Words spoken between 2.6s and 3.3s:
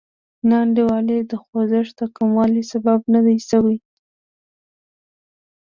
سبب نه